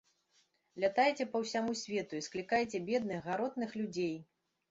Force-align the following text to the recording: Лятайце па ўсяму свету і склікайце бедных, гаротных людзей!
Лятайце 0.83 1.23
па 1.33 1.41
ўсяму 1.43 1.75
свету 1.83 2.13
і 2.19 2.23
склікайце 2.27 2.77
бедных, 2.87 3.19
гаротных 3.29 3.79
людзей! 3.83 4.13